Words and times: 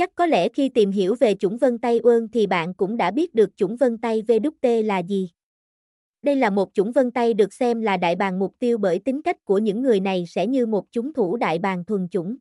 Chắc 0.00 0.14
có 0.14 0.26
lẽ 0.26 0.48
khi 0.48 0.68
tìm 0.68 0.90
hiểu 0.90 1.14
về 1.20 1.34
chủng 1.34 1.58
vân 1.58 1.78
tay 1.78 1.98
ương 1.98 2.28
thì 2.28 2.46
bạn 2.46 2.74
cũng 2.74 2.96
đã 2.96 3.10
biết 3.10 3.34
được 3.34 3.56
chủng 3.56 3.76
vân 3.76 3.98
tay 3.98 4.22
VWT 4.22 4.86
là 4.86 4.98
gì. 4.98 5.30
Đây 6.22 6.36
là 6.36 6.50
một 6.50 6.74
chủng 6.74 6.92
vân 6.92 7.10
tay 7.10 7.34
được 7.34 7.52
xem 7.52 7.80
là 7.80 7.96
đại 7.96 8.16
bàng 8.16 8.38
mục 8.38 8.54
tiêu 8.58 8.78
bởi 8.78 8.98
tính 8.98 9.22
cách 9.22 9.44
của 9.44 9.58
những 9.58 9.82
người 9.82 10.00
này 10.00 10.24
sẽ 10.28 10.46
như 10.46 10.66
một 10.66 10.84
chúng 10.92 11.12
thủ 11.12 11.36
đại 11.36 11.58
bàng 11.58 11.84
thuần 11.84 12.08
chủng. 12.08 12.36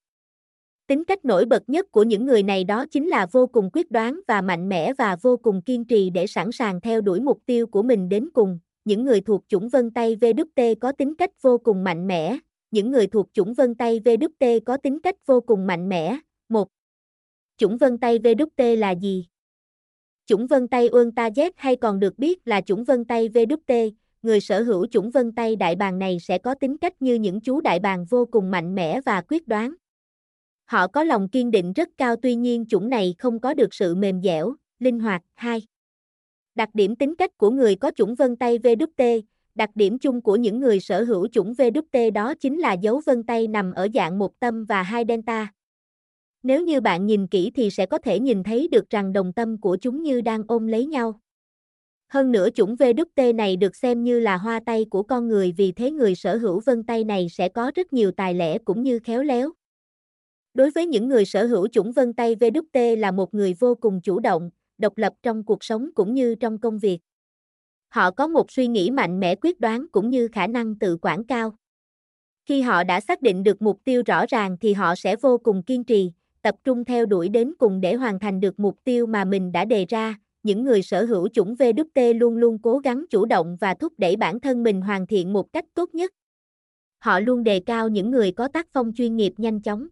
Tính 0.88 1.06
cách 1.06 1.26
nổi 1.26 1.46
bật 1.46 1.70
nhất 1.70 1.92
của 1.92 2.04
những 2.04 2.26
người 2.26 2.44
này 2.44 2.64
đó 2.64 2.86
chính 2.92 3.08
là 3.08 3.26
vô 3.32 3.48
cùng 3.48 3.70
quyết 3.74 3.92
đoán 3.92 4.20
và 4.28 4.42
mạnh 4.42 4.70
mẽ 4.70 4.94
và 4.94 5.16
vô 5.22 5.38
cùng 5.38 5.62
kiên 5.62 5.86
trì 5.86 6.10
để 6.10 6.28
sẵn 6.28 6.52
sàng 6.52 6.82
theo 6.82 7.02
đuổi 7.02 7.20
mục 7.20 7.40
tiêu 7.46 7.68
của 7.68 7.84
mình 7.84 8.10
đến 8.10 8.30
cùng. 8.34 8.60
Những 8.86 9.06
người 9.06 9.22
thuộc 9.22 9.44
chủng 9.48 9.70
vân 9.70 9.92
tay 9.92 10.16
VWT 10.16 10.76
có 10.82 10.92
tính 10.92 11.16
cách 11.16 11.42
vô 11.42 11.58
cùng 11.58 11.84
mạnh 11.84 12.08
mẽ. 12.08 12.38
Những 12.72 12.92
người 12.92 13.08
thuộc 13.08 13.30
chủng 13.34 13.54
vân 13.54 13.76
tay 13.76 14.00
VWT 14.00 14.60
có 14.66 14.78
tính 14.78 15.00
cách 15.00 15.16
vô 15.26 15.42
cùng 15.42 15.68
mạnh 15.68 15.90
mẽ. 15.90 16.20
1. 16.50 16.68
Chủng 17.60 17.78
vân 17.78 17.98
tay 17.98 18.20
VWT 18.20 18.78
là 18.78 18.92
gì? 18.92 19.26
Chủng 20.26 20.48
vân 20.48 20.68
tay 20.68 20.88
Uân 20.88 21.12
Ta 21.12 21.30
Z 21.30 21.52
hay 21.56 21.76
còn 21.76 22.00
được 22.00 22.20
biết 22.20 22.48
là 22.48 22.62
chủng 22.62 22.84
vân 22.84 23.06
tay 23.06 23.30
VWT, 23.30 23.92
người 24.22 24.40
sở 24.40 24.64
hữu 24.64 24.88
chủng 24.88 25.12
vân 25.12 25.32
tay 25.32 25.56
đại 25.56 25.76
bàng 25.76 26.00
này 26.00 26.18
sẽ 26.20 26.38
có 26.38 26.56
tính 26.56 26.78
cách 26.78 27.02
như 27.02 27.16
những 27.16 27.42
chú 27.42 27.62
đại 27.62 27.80
bàng 27.80 28.06
vô 28.06 28.26
cùng 28.32 28.52
mạnh 28.52 28.76
mẽ 28.76 29.02
và 29.06 29.22
quyết 29.22 29.48
đoán. 29.48 29.74
Họ 30.66 30.88
có 30.88 31.04
lòng 31.04 31.30
kiên 31.30 31.52
định 31.52 31.74
rất 31.74 31.90
cao 31.98 32.16
tuy 32.16 32.36
nhiên 32.36 32.66
chủng 32.70 32.90
này 32.90 33.16
không 33.18 33.40
có 33.40 33.54
được 33.54 33.74
sự 33.74 33.96
mềm 33.96 34.22
dẻo, 34.22 34.56
linh 34.80 35.00
hoạt. 35.00 35.22
2. 35.36 35.62
Đặc 36.56 36.70
điểm 36.74 36.96
tính 36.96 37.16
cách 37.16 37.38
của 37.38 37.50
người 37.50 37.76
có 37.76 37.92
chủng 37.96 38.16
vân 38.16 38.36
tay 38.36 38.60
VWT, 38.60 39.22
đặc 39.56 39.70
điểm 39.76 40.00
chung 40.00 40.22
của 40.22 40.36
những 40.36 40.60
người 40.60 40.80
sở 40.80 41.04
hữu 41.04 41.28
chủng 41.28 41.54
VWT 41.54 42.12
đó 42.12 42.34
chính 42.40 42.60
là 42.60 42.74
dấu 42.74 43.02
vân 43.06 43.24
tay 43.24 43.48
nằm 43.48 43.74
ở 43.74 43.88
dạng 43.94 44.20
một 44.20 44.40
tâm 44.40 44.66
và 44.66 44.84
hai 44.84 45.04
delta. 45.08 45.54
Nếu 46.44 46.64
như 46.64 46.82
bạn 46.82 47.06
nhìn 47.06 47.28
kỹ 47.28 47.52
thì 47.56 47.70
sẽ 47.70 47.86
có 47.86 47.98
thể 47.98 48.20
nhìn 48.20 48.44
thấy 48.44 48.68
được 48.68 48.90
rằng 48.90 49.14
đồng 49.14 49.34
tâm 49.34 49.62
của 49.62 49.78
chúng 49.82 50.04
như 50.04 50.22
đang 50.22 50.44
ôm 50.48 50.68
lấy 50.68 50.86
nhau. 50.86 51.20
Hơn 52.08 52.32
nữa 52.32 52.50
chủng 52.56 52.76
VWT 52.76 53.36
này 53.36 53.56
được 53.56 53.76
xem 53.76 54.04
như 54.04 54.20
là 54.20 54.38
hoa 54.38 54.60
tay 54.66 54.86
của 54.90 55.04
con 55.04 55.28
người 55.28 55.54
vì 55.58 55.72
thế 55.72 55.92
người 55.92 56.16
sở 56.16 56.38
hữu 56.38 56.62
vân 56.66 56.84
tay 56.84 57.04
này 57.04 57.28
sẽ 57.30 57.50
có 57.50 57.72
rất 57.76 57.94
nhiều 57.94 58.12
tài 58.12 58.34
lẻ 58.34 58.58
cũng 58.58 58.84
như 58.84 59.00
khéo 59.00 59.24
léo. 59.24 59.52
Đối 60.54 60.72
với 60.72 60.86
những 60.86 61.08
người 61.08 61.26
sở 61.26 61.46
hữu 61.46 61.68
chủng 61.68 61.92
vân 61.92 62.14
tay 62.14 62.36
VWT 62.36 63.00
là 63.00 63.12
một 63.12 63.34
người 63.34 63.54
vô 63.54 63.76
cùng 63.76 64.02
chủ 64.02 64.20
động, 64.20 64.50
độc 64.78 64.98
lập 64.98 65.14
trong 65.24 65.44
cuộc 65.44 65.64
sống 65.64 65.90
cũng 65.96 66.14
như 66.14 66.36
trong 66.36 66.58
công 66.58 66.80
việc. 66.80 67.00
Họ 67.90 68.12
có 68.12 68.28
một 68.28 68.52
suy 68.52 68.68
nghĩ 68.68 68.92
mạnh 68.92 69.20
mẽ 69.20 69.36
quyết 69.36 69.60
đoán 69.60 69.86
cũng 69.92 70.10
như 70.10 70.28
khả 70.28 70.48
năng 70.48 70.80
tự 70.80 70.98
quản 71.02 71.24
cao. 71.24 71.56
Khi 72.46 72.62
họ 72.62 72.84
đã 72.84 73.00
xác 73.00 73.22
định 73.22 73.44
được 73.44 73.62
mục 73.62 73.80
tiêu 73.84 74.02
rõ 74.06 74.26
ràng 74.30 74.58
thì 74.62 74.74
họ 74.74 74.96
sẽ 74.96 75.16
vô 75.16 75.38
cùng 75.38 75.64
kiên 75.64 75.84
trì, 75.84 76.12
tập 76.42 76.56
trung 76.64 76.86
theo 76.86 77.06
đuổi 77.06 77.30
đến 77.30 77.54
cùng 77.60 77.82
để 77.82 77.94
hoàn 77.94 78.20
thành 78.20 78.40
được 78.40 78.60
mục 78.60 78.78
tiêu 78.84 79.06
mà 79.06 79.26
mình 79.26 79.52
đã 79.52 79.66
đề 79.66 79.86
ra. 79.90 80.16
Những 80.44 80.64
người 80.64 80.82
sở 80.82 81.06
hữu 81.06 81.28
chủng 81.28 81.56
VWT 81.56 82.18
luôn 82.18 82.38
luôn 82.38 82.58
cố 82.62 82.80
gắng 82.80 83.06
chủ 83.10 83.26
động 83.26 83.58
và 83.62 83.74
thúc 83.74 83.94
đẩy 83.98 84.16
bản 84.16 84.40
thân 84.40 84.64
mình 84.64 84.82
hoàn 84.82 85.08
thiện 85.08 85.34
một 85.34 85.54
cách 85.54 85.66
tốt 85.74 85.96
nhất. 85.96 86.12
Họ 87.00 87.20
luôn 87.20 87.44
đề 87.44 87.60
cao 87.60 87.90
những 87.90 88.12
người 88.12 88.32
có 88.32 88.48
tác 88.48 88.68
phong 88.74 88.92
chuyên 88.96 89.16
nghiệp 89.16 89.34
nhanh 89.38 89.62
chóng, 89.62 89.88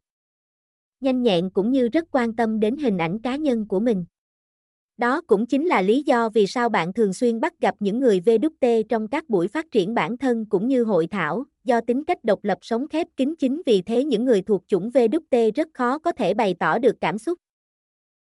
nhanh 1.00 1.24
nhẹn 1.24 1.50
cũng 1.50 1.72
như 1.72 1.88
rất 1.88 2.08
quan 2.12 2.36
tâm 2.36 2.60
đến 2.60 2.78
hình 2.78 2.98
ảnh 2.98 3.20
cá 3.20 3.36
nhân 3.36 3.68
của 3.68 3.80
mình. 3.80 4.06
Đó 4.98 5.22
cũng 5.22 5.46
chính 5.46 5.66
là 5.66 5.82
lý 5.82 6.04
do 6.04 6.30
vì 6.30 6.48
sao 6.48 6.70
bạn 6.70 6.94
thường 6.94 7.14
xuyên 7.14 7.40
bắt 7.40 7.60
gặp 7.60 7.76
những 7.80 8.00
người 8.00 8.20
VWT 8.20 8.84
trong 8.90 9.08
các 9.08 9.30
buổi 9.30 9.48
phát 9.48 9.72
triển 9.72 9.94
bản 9.94 10.18
thân 10.18 10.46
cũng 10.46 10.68
như 10.68 10.84
hội 10.84 11.08
thảo, 11.08 11.46
do 11.68 11.82
tính 11.82 12.04
cách 12.04 12.24
độc 12.24 12.44
lập 12.44 12.58
sống 12.62 12.88
khép 12.88 13.08
kín 13.18 13.34
chính 13.40 13.62
vì 13.66 13.82
thế 13.82 14.04
những 14.04 14.26
người 14.26 14.42
thuộc 14.42 14.64
chủng 14.68 14.90
VWT 14.90 15.52
rất 15.56 15.68
khó 15.74 16.00
có 16.00 16.12
thể 16.12 16.34
bày 16.34 16.56
tỏ 16.60 16.80
được 16.80 16.96
cảm 17.02 17.18
xúc. 17.18 17.40